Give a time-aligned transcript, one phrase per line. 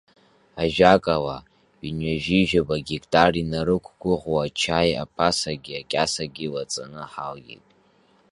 [0.61, 1.37] Ажәакала,
[1.81, 7.65] ҩынҩажәижәаба гектар инарықәгәыӷуа ачаи аԥасагьы акьасагьы лаҵаны ҳаалгеит.